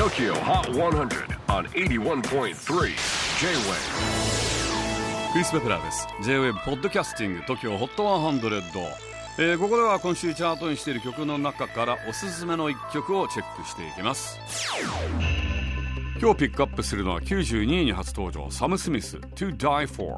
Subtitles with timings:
[0.00, 2.54] TOKYO HOT 100 on 81.3 J-WAVE
[5.30, 6.08] クリス・ベプラーです。
[6.22, 8.62] J-WAVE ポッドキャスティング TOKYO HOT 100、
[9.36, 14.40] えー、ここでは今週チャートにしている曲の中からおすすめの一曲をチェックしていきます。
[16.18, 20.16] 今日ピックアップするのは92位に初登場サム・スミス To Die For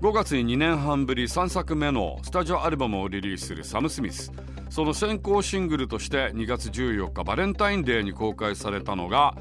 [0.00, 4.32] 5月に2年半ぶり3作目のスタジオアルバムをリリースするサム・スミス。
[4.70, 9.34] その先行シングルとして2月14日バレンタインデーに公開されたのが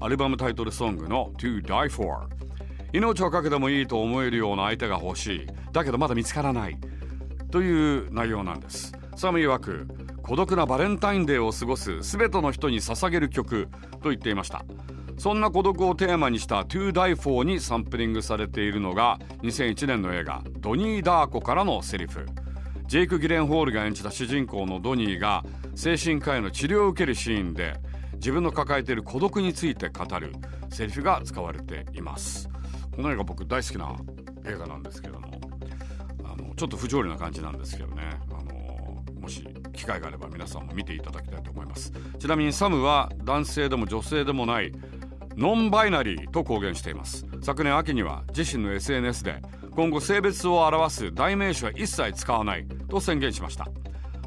[0.00, 2.28] アルバムタイトルソングの To Die For
[2.94, 5.46] 命をかけてもいいと思えるような相手が欲しい。
[5.72, 6.78] だけどまだ見つからない。
[7.50, 8.94] という内容なんです。
[9.16, 9.86] サム曰く
[10.22, 13.68] 孤独なバレンタインデーを過ごす全ての人に捧げる曲
[14.02, 14.64] と言っていました。
[15.18, 22.26] そんな孤独をテーマにした To Die For にサンプリングされているのが2001年の映画ドニー・ダーコからのセリフ。
[22.86, 25.44] ジェイク・ギレンホールが演じた主人公のドニーが
[25.74, 27.74] 精神科医の治療を受けるシーンで
[28.14, 30.32] 自分の抱えている孤独について語る
[30.70, 32.48] セリフが使われています。
[32.94, 33.96] この映画僕大好きな
[34.44, 35.40] 映画なんですけども
[36.24, 38.20] あのちょっと不条理な感じなんですけどね。
[38.30, 41.92] あのもし機会があれば皆さんも見ていただきたいと思います。
[42.18, 44.72] ちなみにサムは男性でも女性でもない
[45.36, 47.26] ノンバイナリーと公言しています。
[47.42, 53.68] 昨年秋には自身の SNS で今後性別を表す代名詞は一切使わないと宣言しました。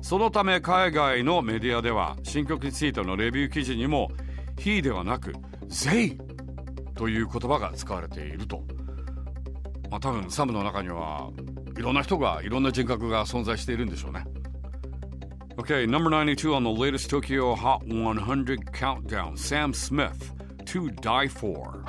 [0.02, 4.12] そのため海外のメディアでは新曲についてのレビュー記事にも
[4.56, 5.34] 「he」ではなく
[5.68, 6.16] 「they」
[6.94, 8.64] という言葉が使われていると。
[9.90, 11.32] まあ多分サムの中には
[11.76, 14.26] いろんな人がいろんな人格が存在しているんでしょうね。
[15.58, 20.40] Okay, number 92 on the latest Tokyo Hot 100 countdown Sam Smith.
[20.70, 21.84] To Die For.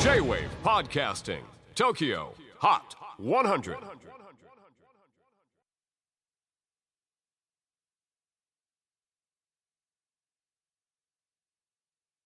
[0.00, 1.42] J-WAVE PODCASTING
[1.74, 3.78] TOKYO HOT 100